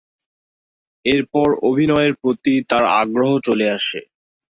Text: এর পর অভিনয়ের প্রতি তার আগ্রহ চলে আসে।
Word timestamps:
এর 1.05 1.21
পর 1.33 1.49
অভিনয়ের 1.69 2.13
প্রতি 2.21 2.53
তার 2.69 2.83
আগ্রহ 3.01 3.31
চলে 3.47 3.67
আসে। 3.69 3.99